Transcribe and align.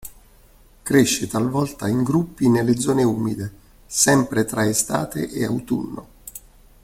Cresce 0.81 1.27
talvolta 1.27 1.87
in 1.87 2.01
gruppi 2.01 2.49
nelle 2.49 2.75
zone 2.79 3.03
umide, 3.03 3.53
sempre 3.85 4.45
tra 4.45 4.65
estate 4.67 5.29
e 5.29 5.45
autunno. 5.45 6.07